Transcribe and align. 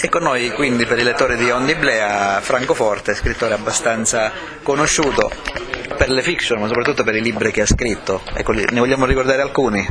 E 0.00 0.08
con 0.08 0.22
noi 0.22 0.52
quindi 0.52 0.86
per 0.86 0.96
i 1.00 1.02
lettori 1.02 1.36
di 1.36 1.50
Ondiblea 1.50 2.40
Francoforte, 2.40 3.16
scrittore 3.16 3.54
abbastanza 3.54 4.30
conosciuto 4.62 5.28
per 5.96 6.08
le 6.08 6.22
fiction, 6.22 6.60
ma 6.60 6.68
soprattutto 6.68 7.02
per 7.02 7.16
i 7.16 7.20
libri 7.20 7.50
che 7.50 7.62
ha 7.62 7.66
scritto. 7.66 8.22
Ecco, 8.32 8.52
ne 8.52 8.78
vogliamo 8.78 9.06
ricordare 9.06 9.42
alcuni? 9.42 9.84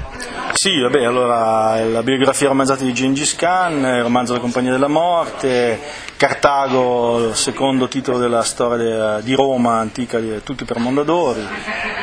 Sì, 0.53 0.79
vabbè, 0.79 1.03
allora 1.03 1.83
la 1.83 2.03
biografia 2.03 2.47
romanzata 2.47 2.85
di 2.85 2.93
Gengis 2.93 3.35
Khan, 3.35 3.79
il 3.79 4.01
romanzo 4.01 4.31
La 4.31 4.39
compagnia 4.39 4.71
della 4.71 4.87
morte, 4.87 5.77
Cartago, 6.15 7.27
il 7.27 7.35
secondo 7.35 7.89
titolo 7.89 8.17
della 8.17 8.43
storia 8.43 9.19
di 9.19 9.33
Roma 9.33 9.79
antica, 9.79 10.19
tutti 10.41 10.63
per 10.63 10.79
Mondadori. 10.79 11.45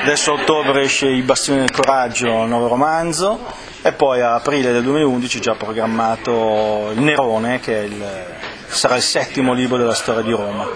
Adesso 0.03 0.33
a 0.33 0.35
ottobre 0.35 0.83
esce 0.83 1.09
I 1.09 1.23
bastioni 1.23 1.61
del 1.61 1.71
coraggio, 1.71 2.31
un 2.31 2.51
nuovo 2.51 2.69
romanzo 2.69 3.73
e 3.87 3.93
poi 3.93 4.23
a 4.23 4.33
aprile 4.33 4.73
del 4.73 4.83
2011 4.83 5.41
già 5.41 5.55
programmato 5.57 6.91
Il 6.95 7.03
Nerone 7.03 7.61
che 7.61 7.73
il, 7.73 8.03
sarà 8.67 8.97
il 8.97 9.03
settimo 9.03 9.53
libro 9.53 9.77
della 9.77 9.93
storia 9.93 10.23
di 10.23 10.31
Roma. 10.31 10.67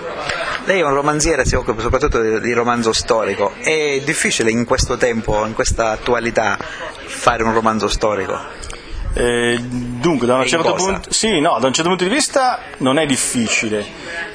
Lei 0.66 0.80
è 0.80 0.84
un 0.84 0.92
romanziere, 0.92 1.46
si 1.46 1.54
occupa 1.54 1.80
soprattutto 1.80 2.20
di, 2.20 2.38
di 2.38 2.52
romanzo 2.52 2.92
storico. 2.92 3.54
È 3.60 4.02
difficile 4.04 4.50
in 4.50 4.66
questo 4.66 4.98
tempo, 4.98 5.46
in 5.46 5.54
questa 5.54 5.92
attualità, 5.92 6.58
fare 6.58 7.42
un 7.44 7.54
romanzo 7.54 7.88
storico? 7.88 8.38
Eh, 9.14 9.58
dunque, 9.58 10.26
da 10.26 10.34
un, 10.34 10.46
certo 10.46 10.74
punto, 10.74 11.10
sì, 11.10 11.40
no, 11.40 11.56
da 11.60 11.66
un, 11.66 11.72
certo 11.72 11.88
punto, 11.88 12.04
di 12.04 12.10
vista 12.10 12.60
non 12.78 12.98
è 12.98 13.06
difficile, 13.06 13.86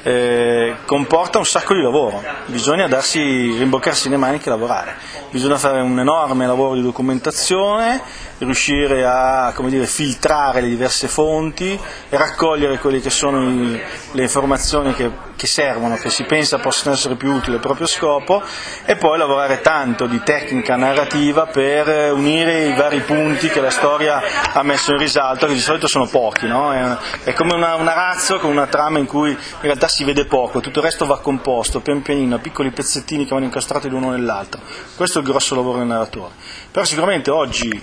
eh, 0.06 0.76
comporta 0.84 1.38
un 1.38 1.46
sacco 1.46 1.72
di 1.72 1.80
lavoro, 1.80 2.22
bisogna 2.44 2.86
darsi, 2.86 3.56
rimboccarsi 3.56 4.10
le 4.10 4.18
maniche 4.18 4.48
e 4.48 4.50
lavorare, 4.50 4.96
bisogna 5.30 5.56
fare 5.56 5.80
un 5.80 5.98
enorme 5.98 6.46
lavoro 6.46 6.74
di 6.74 6.82
documentazione, 6.82 8.02
riuscire 8.38 9.06
a 9.06 9.54
dire, 9.64 9.86
filtrare 9.86 10.60
le 10.60 10.68
diverse 10.68 11.08
fonti 11.08 11.78
raccogliere 12.10 12.78
quelle 12.78 13.00
che 13.00 13.08
sono 13.08 13.48
i, 13.48 13.80
le 14.12 14.22
informazioni 14.22 14.92
che, 14.92 15.10
che, 15.36 15.46
servono, 15.46 15.96
che 15.96 16.10
si 16.10 16.24
pensa 16.24 16.58
possano 16.58 16.94
essere 16.94 17.14
più 17.14 17.32
utili 17.32 17.54
al 17.54 17.60
proprio 17.60 17.86
scopo 17.86 18.42
e 18.84 18.96
poi 18.96 19.16
lavorare 19.16 19.62
tanto 19.62 20.06
di 20.06 20.20
tecnica 20.22 20.76
narrativa 20.76 21.46
per 21.46 22.12
unire 22.12 22.66
i 22.66 22.74
vari 22.74 23.00
punti 23.00 23.48
che 23.48 23.60
la 23.60 23.70
storia 23.70 24.20
ha 24.52 24.62
messo 24.62 24.92
in 24.92 24.98
risalto, 24.98 25.46
che 25.46 25.54
di 25.54 25.60
solito 25.60 25.86
sono 25.86 26.06
pochi, 26.06 26.46
no? 26.46 26.72
è, 26.72 26.96
è, 27.24 27.32
come 27.32 27.54
una, 27.54 27.76
una 27.76 27.94
razzo 27.94 28.38
con 28.38 28.50
una 28.50 28.66
trama 28.66 28.98
in 28.98 29.06
cui 29.06 29.30
in 29.30 29.38
realtà 29.60 29.88
si 29.94 30.02
vede 30.02 30.24
poco, 30.24 30.58
tutto 30.58 30.80
il 30.80 30.86
resto 30.86 31.06
va 31.06 31.20
composto 31.20 31.78
pian 31.78 32.02
pianino, 32.02 32.40
piccoli 32.40 32.72
pezzettini 32.72 33.22
che 33.22 33.30
vanno 33.32 33.44
incastrati 33.44 33.88
l'uno 33.88 34.10
nell'altro. 34.10 34.60
Questo 34.96 35.18
è 35.18 35.22
il 35.22 35.28
grosso 35.28 35.54
lavoro 35.54 35.78
del 35.78 35.86
narratore. 35.86 36.32
Però 36.68 36.84
sicuramente 36.84 37.30
oggi 37.30 37.80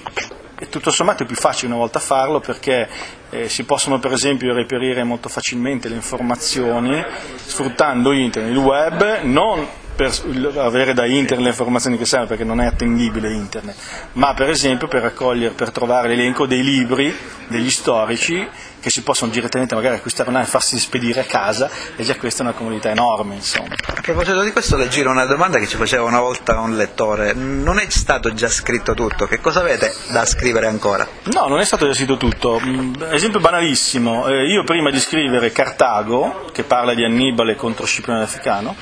tutto 0.69 0.91
sommato 0.91 1.23
è 1.23 1.25
più 1.25 1.37
facile 1.37 1.71
una 1.71 1.79
volta 1.79 1.99
farlo 1.99 2.41
perché 2.41 2.89
eh, 3.29 3.47
si 3.47 3.63
possono 3.63 3.99
per 3.99 4.11
esempio 4.11 4.53
reperire 4.53 5.05
molto 5.05 5.29
facilmente 5.29 5.87
le 5.87 5.95
informazioni 5.95 7.01
sfruttando 7.45 8.11
internet, 8.11 8.51
il 8.51 8.57
web, 8.57 9.21
non 9.21 9.65
per 10.01 10.57
avere 10.57 10.93
da 10.93 11.05
internet 11.05 11.43
le 11.43 11.49
informazioni 11.49 11.97
che 11.97 12.05
servono 12.05 12.29
perché 12.29 12.43
non 12.43 12.59
è 12.59 12.65
attendibile 12.65 13.31
internet, 13.31 13.75
ma 14.13 14.33
per 14.33 14.49
esempio 14.49 14.87
per 14.87 15.03
raccogliere, 15.03 15.53
per 15.53 15.69
trovare 15.69 16.07
l'elenco 16.07 16.47
dei 16.47 16.63
libri, 16.63 17.15
degli 17.47 17.69
storici 17.69 18.47
che 18.79 18.89
si 18.89 19.03
possono 19.03 19.31
direttamente 19.31 19.75
magari 19.75 19.97
acquistare 19.97 20.29
online 20.29 20.47
e 20.47 20.49
farsi 20.49 20.79
spedire 20.79 21.19
a 21.19 21.23
casa 21.25 21.69
e 21.95 22.03
già 22.03 22.15
questa 22.15 22.41
è 22.41 22.47
una 22.47 22.55
comunità 22.55 22.89
enorme 22.89 23.35
insomma. 23.35 23.75
A 23.85 24.01
proposito 24.01 24.41
di 24.41 24.51
questo 24.51 24.75
le 24.75 24.87
giro 24.87 25.11
una 25.11 25.25
domanda 25.25 25.59
che 25.59 25.67
ci 25.67 25.77
faceva 25.77 26.03
una 26.03 26.19
volta 26.19 26.59
un 26.59 26.75
lettore, 26.75 27.33
non 27.33 27.77
è 27.77 27.87
stato 27.89 28.33
già 28.33 28.49
scritto 28.49 28.95
tutto, 28.95 29.27
che 29.27 29.39
cosa 29.39 29.59
avete 29.59 29.93
da 30.09 30.25
scrivere 30.25 30.65
ancora? 30.65 31.07
No, 31.25 31.47
non 31.47 31.59
è 31.59 31.63
stato 31.63 31.85
già 31.85 31.93
scritto 31.93 32.17
tutto, 32.17 32.59
mm, 32.59 32.93
esempio 33.11 33.39
banalissimo, 33.39 34.27
eh, 34.27 34.47
io 34.47 34.63
prima 34.63 34.89
di 34.89 34.99
scrivere 34.99 35.51
Cartago, 35.51 36.49
che 36.51 36.63
parla 36.63 36.95
di 36.95 37.03
Annibale 37.03 37.55
contro 37.55 37.85
Scipione 37.85 38.23
Africano, 38.23 38.75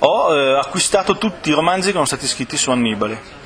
ho 0.00 0.34
eh, 0.34 0.58
acquistato 0.58 1.16
tutti 1.18 1.50
i 1.50 1.52
romanzi 1.54 1.88
che 1.88 1.94
sono 1.94 2.04
stati 2.04 2.26
scritti 2.26 2.56
su 2.56 2.70
Annibale 2.70 3.39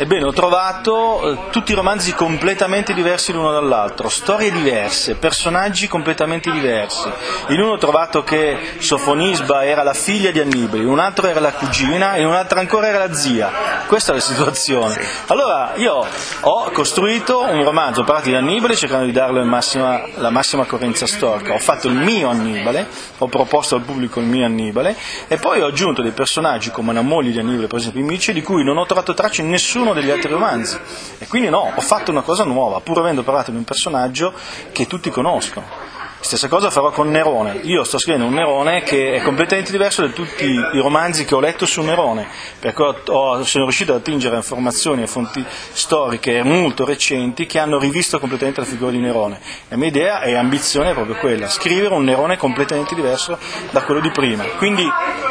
Ebbene, 0.00 0.24
ho 0.24 0.32
trovato 0.32 1.20
eh, 1.30 1.38
tutti 1.50 1.72
i 1.72 1.74
romanzi 1.74 2.14
completamente 2.14 2.94
diversi 2.94 3.32
l'uno 3.32 3.52
dall'altro, 3.52 4.08
storie 4.08 4.50
diverse, 4.50 5.16
personaggi 5.16 5.88
completamente 5.88 6.50
diversi. 6.50 7.06
In 7.48 7.60
uno 7.60 7.72
ho 7.72 7.76
trovato 7.76 8.22
che 8.22 8.76
Sofonisba 8.78 9.66
era 9.66 9.82
la 9.82 9.92
figlia 9.92 10.30
di 10.30 10.40
Annibale, 10.40 10.84
in 10.84 10.88
un 10.88 11.00
altro 11.00 11.26
era 11.26 11.38
la 11.38 11.52
cugina 11.52 12.14
e 12.14 12.22
in 12.22 12.28
un 12.28 12.32
altro 12.32 12.60
ancora 12.60 12.86
era 12.86 12.96
la 12.96 13.12
zia. 13.12 13.50
Questa 13.86 14.12
è 14.12 14.14
la 14.14 14.22
situazione. 14.22 14.98
Allora, 15.26 15.72
io 15.76 16.06
ho 16.40 16.70
costruito 16.70 17.42
un 17.42 17.62
romanzo, 17.62 18.00
ho 18.00 18.04
parlato 18.04 18.30
di 18.30 18.34
Annibale 18.34 18.76
cercando 18.76 19.04
di 19.04 19.12
darle 19.12 19.44
massima, 19.44 20.02
la 20.14 20.30
massima 20.30 20.64
coerenza 20.64 21.06
storica. 21.06 21.52
Ho 21.52 21.58
fatto 21.58 21.88
il 21.88 21.94
mio 21.94 22.30
Annibale, 22.30 22.88
ho 23.18 23.26
proposto 23.26 23.74
al 23.74 23.82
pubblico 23.82 24.18
il 24.18 24.24
mio 24.24 24.46
Annibale 24.46 24.96
e 25.28 25.36
poi 25.36 25.60
ho 25.60 25.66
aggiunto 25.66 26.00
dei 26.00 26.12
personaggi 26.12 26.70
come 26.70 26.94
la 26.94 27.02
moglie 27.02 27.32
di 27.32 27.38
Annibale, 27.38 27.66
per 27.66 27.80
esempio 27.80 28.02
Mici, 28.02 28.32
di 28.32 28.40
cui 28.40 28.64
non 28.64 28.78
ho 28.78 28.86
trovato 28.86 29.12
tracce 29.12 29.42
in 29.42 29.50
nessuno 29.50 29.88
nessuno 29.90 29.94
degli 29.94 30.10
altri 30.10 30.30
romanzi. 30.30 30.78
E 31.18 31.26
quindi 31.26 31.48
no, 31.48 31.72
ho 31.74 31.80
fatto 31.80 32.10
una 32.10 32.22
cosa 32.22 32.44
nuova, 32.44 32.80
pur 32.80 32.98
avendo 32.98 33.22
parlato 33.22 33.50
di 33.50 33.56
un 33.56 33.64
personaggio 33.64 34.32
che 34.72 34.86
tutti 34.86 35.10
conoscono. 35.10 35.88
Stessa 36.22 36.48
cosa 36.48 36.68
farò 36.68 36.90
con 36.90 37.10
Nerone. 37.10 37.60
Io 37.62 37.82
sto 37.82 37.96
scrivendo 37.96 38.26
un 38.26 38.34
Nerone 38.34 38.82
che 38.82 39.14
è 39.14 39.22
completamente 39.22 39.70
diverso 39.72 40.02
da 40.02 40.12
tutti 40.12 40.44
i 40.44 40.78
romanzi 40.78 41.24
che 41.24 41.34
ho 41.34 41.40
letto 41.40 41.64
su 41.64 41.80
Nerone, 41.80 42.28
perché 42.58 42.82
ho, 42.82 43.42
sono 43.42 43.64
riuscito 43.64 43.94
ad 43.94 44.00
attingere 44.00 44.36
informazioni 44.36 45.02
e 45.02 45.06
fonti 45.06 45.42
storiche 45.72 46.42
molto 46.42 46.84
recenti 46.84 47.46
che 47.46 47.58
hanno 47.58 47.78
rivisto 47.78 48.18
completamente 48.18 48.60
la 48.60 48.66
figura 48.66 48.90
di 48.90 48.98
Nerone. 48.98 49.40
La 49.68 49.76
mia 49.76 49.88
idea 49.88 50.20
e 50.20 50.34
ambizione 50.36 50.90
è 50.90 50.94
proprio 50.94 51.16
quella, 51.16 51.48
scrivere 51.48 51.94
un 51.94 52.04
Nerone 52.04 52.36
completamente 52.36 52.94
diverso 52.94 53.38
da 53.70 53.82
quello 53.82 54.00
di 54.00 54.10
prima. 54.10 54.44
Quindi 54.58 54.86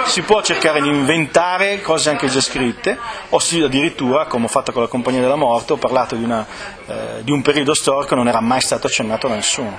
si 0.09 0.23
può 0.23 0.41
cercare 0.41 0.81
di 0.81 0.89
inventare 0.89 1.81
cose 1.81 2.09
anche 2.09 2.27
già 2.27 2.41
scritte, 2.41 2.97
o 3.29 3.39
sì, 3.39 3.61
addirittura, 3.61 4.25
come 4.25 4.45
ho 4.45 4.47
fatto 4.49 4.71
con 4.71 4.81
la 4.81 4.87
Compagnia 4.87 5.21
della 5.21 5.35
Morte, 5.35 5.73
ho 5.73 5.77
parlato 5.77 6.15
di, 6.15 6.23
una, 6.23 6.45
eh, 6.87 7.21
di 7.21 7.31
un 7.31 7.41
periodo 7.41 7.73
storico 7.75 8.07
che 8.09 8.15
non 8.15 8.27
era 8.27 8.41
mai 8.41 8.59
stato 8.59 8.87
accennato 8.87 9.27
da 9.27 9.35
nessuno. 9.35 9.77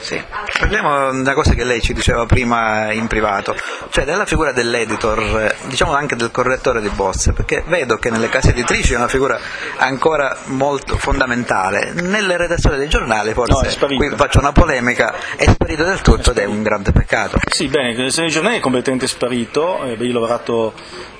Sì. 0.00 0.20
Parliamo 0.58 1.12
di 1.12 1.18
una 1.18 1.34
cosa 1.34 1.52
che 1.52 1.64
lei 1.64 1.82
ci 1.82 1.92
diceva 1.92 2.24
prima 2.24 2.90
in 2.92 3.06
privato, 3.06 3.54
cioè 3.90 4.04
della 4.04 4.24
figura 4.24 4.52
dell'editor, 4.52 5.54
diciamo 5.64 5.92
anche 5.92 6.16
del 6.16 6.30
correttore 6.30 6.80
di 6.80 6.88
bozze, 6.88 7.32
perché 7.32 7.62
vedo 7.66 7.96
che 7.96 8.08
nelle 8.10 8.28
case 8.30 8.50
editrici 8.50 8.94
è 8.94 8.96
una 8.96 9.08
figura 9.08 9.38
ancora 9.76 10.36
molto 10.46 10.96
fondamentale. 10.96 11.92
Nelle 11.92 12.36
redazioni 12.38 12.78
dei 12.78 12.88
giornali, 12.88 13.34
forse, 13.34 13.76
no, 13.78 13.86
qui 13.96 14.10
faccio 14.14 14.38
una 14.38 14.52
polemica, 14.52 15.14
è 15.36 15.46
sparito 15.50 15.84
del 15.84 16.00
tutto 16.00 16.30
ed 16.30 16.38
è 16.38 16.44
un 16.44 16.62
grande 16.62 16.92
peccato. 16.92 17.38
Sì, 17.46 17.68
bene, 17.68 17.88
nelle 17.88 17.98
redazioni 17.98 18.28
dei 18.28 18.36
giornali 18.36 18.56
è 18.56 18.60
completamente 18.60 19.06
sparito, 19.06 19.65
eh, 19.84 19.94
io 19.94 20.10
ho 20.10 20.12
lavorato 20.12 20.72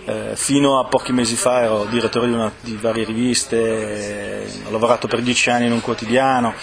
eh, 0.05 0.33
fino 0.35 0.79
a 0.79 0.85
pochi 0.85 1.13
mesi 1.13 1.35
fa 1.35 1.63
ero 1.63 1.85
direttore 1.85 2.27
di, 2.29 2.33
una, 2.33 2.51
di 2.61 2.79
varie 2.81 3.05
riviste, 3.05 3.57
eh, 3.57 4.47
ho 4.67 4.71
lavorato 4.71 5.09
per 5.09 5.21
dieci 5.21 5.51
anni 5.51 5.67
in 5.67 5.73
un 5.73 5.81
quotidiano, 5.81 6.55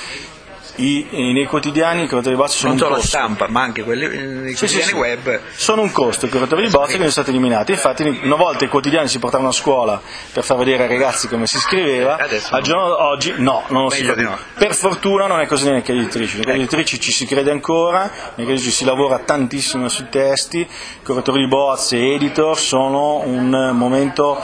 i, 0.75 1.07
nei 1.11 1.45
quotidiani 1.45 2.03
i 2.03 2.07
curatori 2.07 2.35
di 2.35 2.41
bozze 2.41 2.57
sono 2.57 2.72
non 2.72 2.79
solo 2.79 2.95
la 2.95 3.01
stampa 3.01 3.47
ma 3.47 3.61
anche 3.61 3.84
quelli 3.84 4.06
i 4.06 4.56
sì, 4.56 4.57
quotidiani 4.57 4.89
sì, 4.89 4.95
web. 4.95 5.39
Sono 5.53 5.81
un 5.81 5.91
costo 5.91 6.25
i 6.25 6.29
curatori 6.29 6.63
di 6.63 6.69
bozze 6.69 6.94
che 6.94 6.97
sono 6.97 7.09
stati 7.09 7.29
eliminati. 7.29 7.72
Infatti 7.72 8.22
una 8.23 8.35
volta 8.35 8.66
i 8.66 8.67
quotidiani 8.67 9.07
si 9.07 9.19
portavano 9.19 9.50
a 9.50 9.53
scuola 9.53 10.01
per 10.31 10.44
far 10.44 10.57
vedere 10.57 10.84
ai 10.84 10.89
ragazzi 10.89 11.28
come 11.28 11.45
si 11.45 11.57
scriveva 11.59 12.17
Adesso 12.17 12.56
al 12.56 12.61
giorno 12.63 12.88
d'oggi 12.88 13.34
no, 13.38 13.63
non 13.69 13.84
lo 13.84 13.89
si 13.89 14.03
no. 14.03 14.38
per 14.56 14.73
fortuna 14.73 15.28
non 15.28 15.39
è 15.41 15.45
così 15.45 15.66
nelle 15.66 15.81
case 15.81 16.00
editrici. 16.00 16.38
Nelle 16.38 16.45
case 16.45 16.57
editrici 16.57 17.00
ci 17.00 17.11
si 17.11 17.25
crede 17.25 17.51
ancora 17.51 18.01
nelle 18.01 18.11
case 18.35 18.51
editrici 18.51 18.72
si 18.72 18.85
lavora 18.85 19.19
tantissimo 19.19 19.88
sui 19.90 20.07
testi. 20.09 20.59
I 20.59 20.67
curatori 21.03 21.41
di 21.41 21.47
bozze 21.47 21.97
e 21.97 22.13
editor 22.16 22.57
sono 22.57 23.22
un 23.25 23.72
momento 23.73 24.41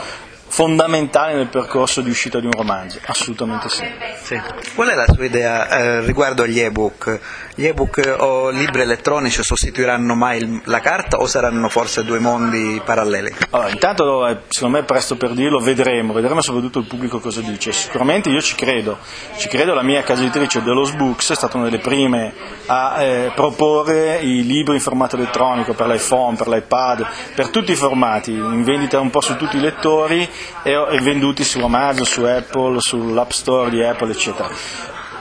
fondamentale 0.50 1.34
nel 1.34 1.46
percorso 1.46 2.00
di 2.00 2.10
uscita 2.10 2.40
di 2.40 2.46
un 2.46 2.52
romanzo, 2.52 2.98
assolutamente 3.06 3.68
sì. 3.68 3.84
sì. 4.20 4.40
Qual 4.74 4.88
è 4.88 4.94
la 4.94 5.06
sua 5.06 5.24
idea 5.24 5.68
eh, 5.68 6.00
riguardo 6.00 6.42
agli 6.42 6.58
ebook? 6.58 7.20
Gli 7.54 7.66
ebook 7.66 8.16
o 8.18 8.50
libri 8.50 8.82
elettronici 8.82 9.44
sostituiranno 9.44 10.14
mai 10.14 10.60
la 10.64 10.80
carta 10.80 11.18
o 11.18 11.26
saranno 11.26 11.68
forse 11.68 12.04
due 12.04 12.18
mondi 12.18 12.82
paralleli? 12.84 13.32
Allora, 13.50 13.70
intanto 13.70 14.26
eh, 14.26 14.38
secondo 14.48 14.78
me 14.78 14.82
è 14.82 14.86
presto 14.86 15.16
per 15.16 15.30
dirlo, 15.32 15.60
vedremo, 15.60 16.12
vedremo 16.12 16.40
soprattutto 16.40 16.80
il 16.80 16.86
pubblico 16.86 17.20
cosa 17.20 17.40
dice. 17.40 17.70
Sicuramente 17.70 18.28
io 18.28 18.40
ci 18.40 18.56
credo, 18.56 18.98
ci 19.36 19.46
credo, 19.46 19.72
la 19.72 19.82
mia 19.82 20.02
casa 20.02 20.22
editrice 20.22 20.62
Delos 20.62 20.92
Books 20.92 21.30
è 21.30 21.34
stata 21.36 21.58
una 21.58 21.66
delle 21.66 21.78
prime 21.78 22.34
a 22.66 23.02
eh, 23.02 23.32
proporre 23.36 24.16
i 24.16 24.44
libri 24.44 24.74
in 24.74 24.80
formato 24.80 25.14
elettronico 25.14 25.74
per 25.74 25.86
l'iPhone, 25.86 26.36
per 26.36 26.48
l'iPad, 26.48 27.06
per 27.36 27.50
tutti 27.50 27.70
i 27.70 27.76
formati, 27.76 28.32
in 28.32 28.64
vendita 28.64 28.98
un 28.98 29.10
po' 29.10 29.20
su 29.20 29.36
tutti 29.36 29.56
i 29.56 29.60
lettori 29.60 30.28
e 30.62 30.98
venduti 31.00 31.44
su 31.44 31.60
Amazon, 31.60 32.04
su 32.04 32.22
Apple, 32.22 32.80
sull'App 32.80 33.30
Store 33.30 33.70
di 33.70 33.82
Apple, 33.82 34.12
eccetera. 34.12 34.48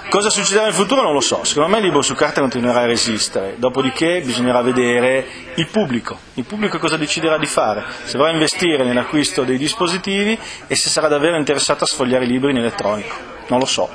Cosa 0.10 0.32
succederà 0.32 0.64
nel 0.64 0.74
futuro 0.74 1.04
non 1.04 1.14
lo 1.14 1.22
so, 1.22 1.44
secondo 1.44 1.70
me 1.70 1.78
il 1.78 1.84
libro 1.84 2.02
su 2.02 2.16
carta 2.16 2.42
continuerà 2.42 2.80
a 2.80 2.86
resistere, 2.88 3.58
dopodiché 3.58 4.22
bisognerà 4.26 4.64
vedere 4.64 5.24
il 5.54 5.68
pubblico, 5.68 6.18
il 6.34 6.46
pubblico 6.46 6.80
cosa 6.80 6.98
deciderà 6.98 7.38
di 7.38 7.46
fare, 7.46 7.86
se 8.06 8.18
vorrà 8.18 8.32
investire 8.32 8.84
nell'acquisto 8.84 9.44
dei 9.44 9.60
dispositivi 9.60 10.36
e 10.66 10.76
se 10.76 10.90
sarà 10.90 11.08
davvero 11.10 11.38
interessato 11.38 11.84
a 11.84 11.88
sfogliare 11.88 12.26
i 12.26 12.28
libri 12.28 12.50
in 12.50 12.58
elettronico, 12.58 13.16
non 13.50 13.60
lo 13.60 13.66
so. 13.66 13.88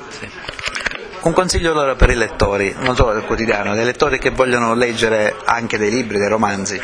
Un 1.23 1.33
consiglio 1.33 1.71
allora 1.71 1.95
per 1.95 2.09
i 2.11 2.15
lettori, 2.15 2.73
non 2.79 2.95
solo 2.95 3.11
del 3.11 3.23
quotidiano, 3.23 3.75
dei 3.75 3.83
lettori 3.83 4.17
che 4.17 4.29
vogliono 4.29 4.73
leggere 4.73 5.35
anche 5.43 5.77
dei 5.77 5.91
libri, 5.91 6.17
dei 6.17 6.29
romanzi. 6.29 6.79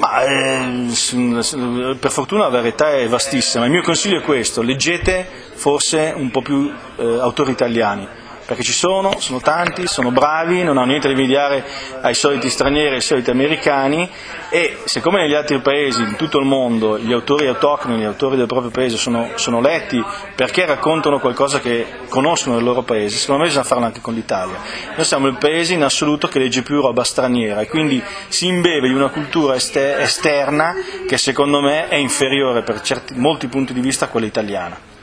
Ma 0.00 0.22
eh, 0.24 1.96
per 2.00 2.10
fortuna 2.10 2.44
la 2.44 2.48
verità 2.48 2.90
è 2.90 3.06
vastissima. 3.06 3.66
Il 3.66 3.70
mio 3.70 3.82
consiglio 3.82 4.18
è 4.18 4.22
questo: 4.22 4.62
leggete 4.62 5.26
forse 5.54 6.12
un 6.16 6.30
po' 6.30 6.42
più 6.42 6.72
eh, 6.96 7.18
autori 7.20 7.52
italiani 7.52 8.08
perché 8.50 8.64
ci 8.64 8.72
sono, 8.72 9.20
sono 9.20 9.38
tanti, 9.38 9.86
sono 9.86 10.10
bravi, 10.10 10.64
non 10.64 10.76
hanno 10.76 10.88
niente 10.88 11.06
da 11.06 11.12
invidiare 11.12 11.64
ai 12.00 12.14
soliti 12.14 12.48
stranieri, 12.50 12.96
ai 12.96 13.00
soliti 13.00 13.30
americani 13.30 14.10
e 14.48 14.78
siccome 14.86 15.20
negli 15.20 15.34
altri 15.34 15.60
paesi, 15.60 16.02
in 16.02 16.16
tutto 16.16 16.40
il 16.40 16.46
mondo, 16.46 16.98
gli 16.98 17.12
autori 17.12 17.46
autoctoni, 17.46 17.96
gli 17.96 18.02
autori 18.02 18.36
del 18.36 18.46
proprio 18.48 18.72
paese 18.72 18.96
sono, 18.96 19.28
sono 19.36 19.60
letti 19.60 20.02
perché 20.34 20.66
raccontano 20.66 21.20
qualcosa 21.20 21.60
che 21.60 21.86
conoscono 22.08 22.56
del 22.56 22.64
loro 22.64 22.82
paese, 22.82 23.18
secondo 23.18 23.42
me 23.42 23.46
bisogna 23.46 23.64
farlo 23.64 23.84
anche 23.84 24.00
con 24.00 24.14
l'Italia. 24.14 24.56
Noi 24.96 25.04
siamo 25.04 25.28
il 25.28 25.38
paese 25.38 25.74
in 25.74 25.84
assoluto 25.84 26.26
che 26.26 26.40
legge 26.40 26.62
più 26.62 26.80
roba 26.80 27.04
straniera 27.04 27.60
e 27.60 27.68
quindi 27.68 28.02
si 28.26 28.48
imbeve 28.48 28.88
di 28.88 28.94
una 28.94 29.10
cultura 29.10 29.54
esterna 29.54 30.74
che 31.06 31.18
secondo 31.18 31.60
me 31.60 31.86
è 31.86 31.94
inferiore 31.94 32.62
per 32.62 32.80
certi, 32.80 33.14
molti 33.14 33.46
punti 33.46 33.72
di 33.72 33.80
vista 33.80 34.06
a 34.06 34.08
quella 34.08 34.26
italiana. 34.26 34.98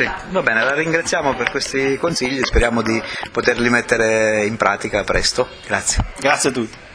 Sì, 0.00 0.10
va 0.30 0.40
bene, 0.40 0.64
la 0.64 0.72
ringraziamo 0.72 1.34
per 1.34 1.50
questi 1.50 1.98
consigli, 1.98 2.42
speriamo 2.42 2.80
di 2.80 3.02
poterli 3.30 3.68
mettere 3.68 4.46
in 4.46 4.56
pratica 4.56 5.04
presto. 5.04 5.46
Grazie. 5.66 6.02
Grazie 6.18 6.48
a 6.48 6.52
tutti. 6.52 6.88